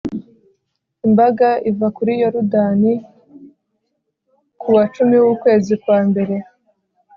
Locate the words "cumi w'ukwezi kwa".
4.93-5.99